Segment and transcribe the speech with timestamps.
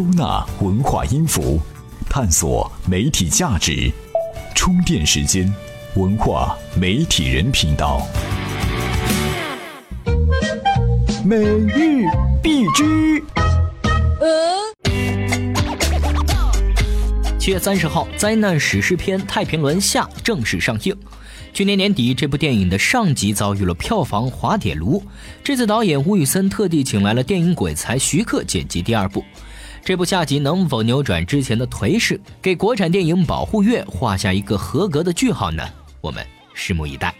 [0.00, 1.60] 收纳文化音符，
[2.08, 3.92] 探索媒体价值。
[4.54, 5.52] 充电时间，
[5.94, 8.00] 文化媒体人频道。
[11.22, 12.06] 每日
[12.42, 13.22] 必知。
[17.38, 20.96] 七月三十号，灾难史诗片《太平轮》下正式上映。
[21.52, 25.04] 去年年底，这部电影的上集遭遇了票房滑铁卢。
[25.44, 29.22] 这次导演吴宇森特地请来了电影鬼才徐克剪辑第二部。
[29.82, 35.62] 这部下集能否扭转之前的颓势，给国产电影保护月画下一个合格的句号呢？
[36.00, 37.14] 我们拭目以待。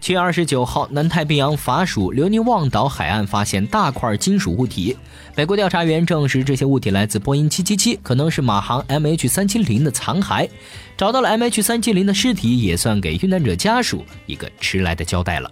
[0.00, 4.96] 七月二十九号，南太平洋法属留尼旺岛海岸发现大块金属物体，
[5.36, 10.48] 美国调查员证实这些物体来自波音七七七，可能是马航 MH 三七零的残骸。
[10.96, 15.50] 找到了 MH 三七零的尸体，也算给遇难者家属一个迟来的交代了。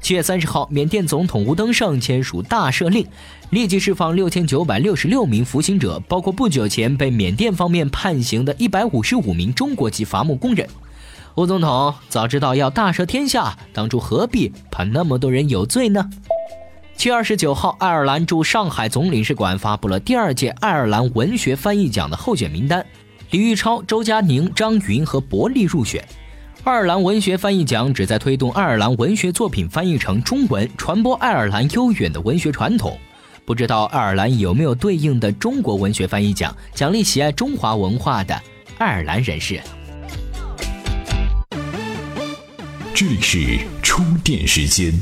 [0.00, 3.06] 七月三十号，缅甸总统吴登盛签署大赦令，
[3.50, 10.66] 立即释放六千九百六十六名服刑者，包括不久前被缅甸方面判刑的一百五十五名中国籍伐木工人。
[11.34, 16.08] 吴总统早知道要大赦天下，当初何必判那么多人有罪呢？
[16.96, 22.84] 七月二十九号，爱尔兰驻上海总领事馆发布了第二届爱尔兰文学翻译奖的候选名单，
[23.30, 26.02] 李玉超、周佳宁、张云和伯利入选。
[26.64, 32.98] 爱尔兰文学翻译奖旨在推动爱尔兰文学作品翻译成中文，传播爱尔兰悠远的文学传统。
[33.46, 38.38] 不知道爱尔兰有没有对应的中国文学翻译奖，奖励喜爱中华文化的
[38.76, 39.60] 爱尔兰人士。
[42.92, 44.92] 这里是充电时间，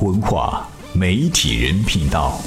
[0.00, 2.38] 文化媒体人频道。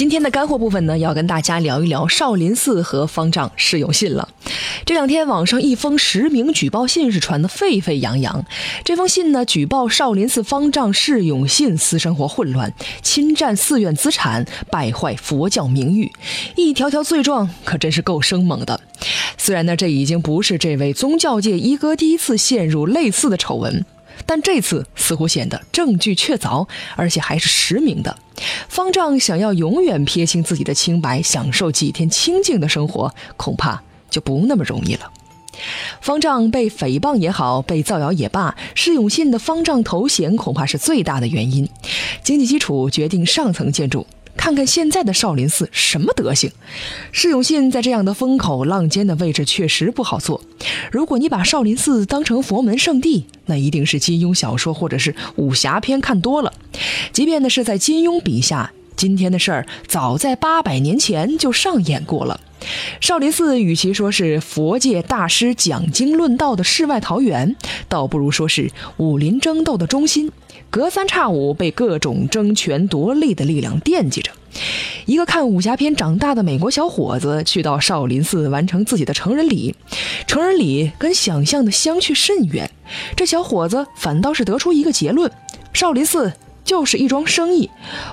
[0.00, 4.26] 今天的干货部分呢，要跟大家聊一聊少林寺和方丈释永信了。
[4.86, 8.42] 这两天网上一封实名举报信是传得沸沸扬扬。
[8.82, 16.10] 这封信呢，举报少林寺方丈释永信私生活混乱、侵占寺院资产、败坏佛教名誉，
[16.56, 18.80] 一条条罪状可真是够生猛的。
[19.36, 23.84] 虽然呢，这已经不是这位宗教界一哥第一次陷入类似的丑闻。
[24.26, 26.66] 但这次似乎显得证据确凿，
[26.96, 28.16] 而且还是实名的。
[28.68, 35.10] 方丈想要永远撇清自己的清白，享受几天清静的生活，恐怕就不那么容易了。
[36.00, 41.68] 方丈被诽谤也好，被造谣也罢，释永信的方丈头衔恐怕是最大的原因。
[42.22, 44.06] 经济基础决定上层建筑。
[44.36, 46.50] 看看现在的少林寺什么德行？
[47.12, 50.40] 释永信在这样的风口浪尖的位置确实不好做。
[50.90, 56.52] 如果你把少林寺当成佛门圣地，那一定是金庸小说或者是武侠片看多了。
[57.12, 62.40] 即便呢是在金庸笔下，今天的事儿早在八百年前就上演过了。
[63.00, 67.56] 少林寺与其说是佛界大师讲经论道的世外桃源，
[67.88, 70.30] 倒不如说是武林争斗的中心。
[70.70, 74.30] 隔三差五被各种争权夺利的力量惦记着。
[75.06, 79.74] 一个看武侠片长大的美国小伙子去到少林寺完成自己的成人礼，
[80.26, 82.70] 成人礼跟想象的相去甚远。
[83.16, 85.30] 这小伙子反倒是得出一个结论：
[85.72, 86.32] 少林寺
[86.64, 87.68] 就是一桩生意，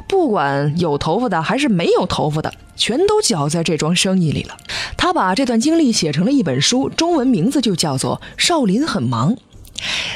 [0.07, 4.57] 不管有头发的还是没有头发的，全都搅在这桩生意里了。
[4.95, 9.35] 他把这段经历写成了一本书，中文名字就叫做《少林很忙》。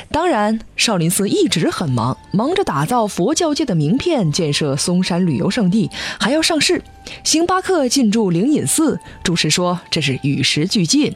[0.10, 5.90] 当然，少林寺一直很忙，忙着打造佛教界的名片，建设嵩山旅游胜地，
[6.20, 6.82] 还要上市。
[7.24, 11.14] 星巴克进驻灵隐寺，主持说这是与时俱进。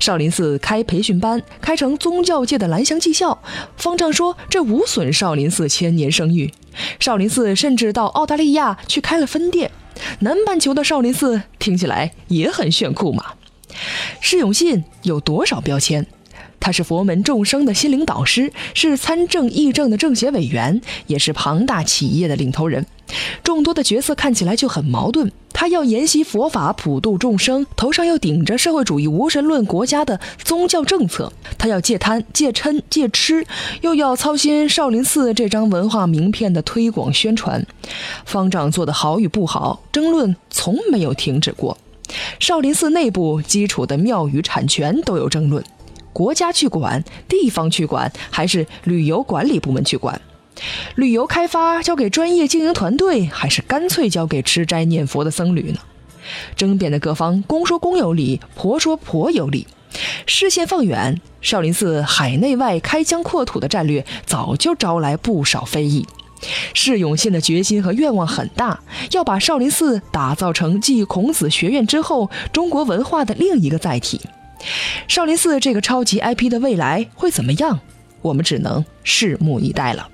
[0.00, 3.40] 少林寺开培训班，开成宗教界的蓝翔技校。
[3.76, 6.52] 方丈说这无损少林寺千年声誉。
[6.98, 9.70] 少林寺甚至到澳大利亚去开了分店。
[10.20, 13.24] 南半球的少林寺听起来也很炫酷嘛。
[14.20, 16.04] 释永信有多少标签？
[16.60, 22.86] 他是佛门众生的心灵导师，是参政议政的政协委员，也是庞大企业的领头人。
[23.42, 25.32] 众多的角色看起来就很矛盾。
[25.52, 33.44] 他要研习佛法，普度众生，头上又顶着社会主义无神论国家的宗教政策；他要戒贪、戒嗔、戒吃，
[33.82, 37.66] 又要操心少林寺这张文化名片的推广宣传。
[38.24, 41.76] 方丈做的好与不好，争论从没有停止过。
[42.38, 45.62] 少林寺内部基础的庙宇产权都有争论。
[46.12, 50.20] 国家去管，地方去管，还是旅游管理部门去管？
[50.96, 55.78] 旅游开发交给专业经营团队，还是干脆交给吃斋念佛的僧侣呢？
[56.54, 59.66] 争辩的各方，公说公有理，婆说婆有理。
[60.26, 66.06] 视线放远，少林寺海内外开疆扩土的战略早就招来不少非议。
[66.74, 68.78] 释永信的决心和愿望很大，
[69.10, 74.20] 要把少林寺打造成继孔子学院之后中国文化的另一个载体。
[75.08, 77.80] 少林寺这个超级 IP 的未来会怎么样？
[78.22, 80.08] 我们只能拭目以待了。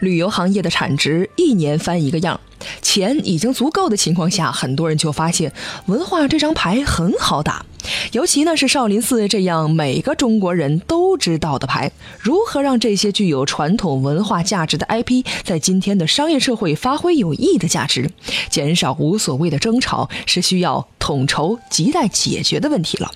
[0.00, 2.38] 旅游行业的产值一年翻一个样，
[2.82, 5.50] 钱已经足够的情况下，很多人就发现
[5.86, 7.64] 文化这张牌很好打。
[8.12, 11.90] 尤其呢是少林寺这样每个中国人都知道的牌，
[12.20, 18.10] 如何让这些具有传统文化价值的 IP 在今天的商业社会发挥有益的价值，
[18.50, 23.10] 减少无所谓的争吵，是需要统筹亟待解决的问题了。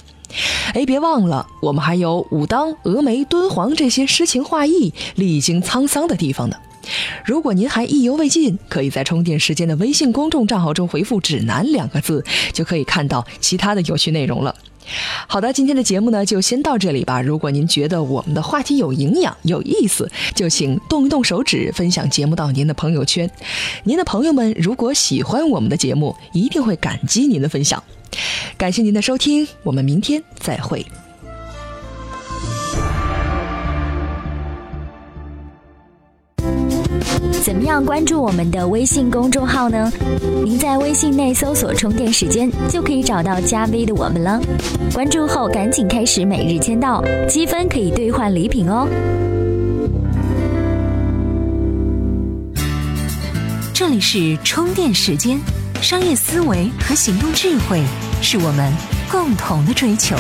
[0.75, 6.57] 哎，别忘了，我们还有武当、峨眉、敦煌这些诗情画意、历经沧桑的地方呢。
[7.25, 14.55] 如果您还意犹未尽，可以在充电时间的微信公众账号中回复“指南”两个字，就可以看到其他的有趣内容了。
[15.29, 17.21] 好的，今天的节目呢就先到这里吧。
[17.21, 23.31] 如果您觉得我们的话题有营养、有意思，就请动一动手指分享节目到您的朋友圈。
[23.85, 27.81] 您的朋友们如果喜欢我们的节目，一定会感激您的分享。
[28.61, 30.85] 感谢您的收听，我们明天再会。
[37.43, 39.91] 怎么样关注我们的微信公众号呢？
[40.45, 44.39] 您在微信内搜索“充电时间”就可以找到加 V 的我们了。
[44.93, 48.87] 关注后赶紧开始每日签到，积分可以兑换礼品哦。
[53.73, 55.41] 这里是充电时间，
[55.83, 57.83] 商业思维和行动智慧
[58.21, 58.73] 是我们
[59.11, 60.15] 共同的追求。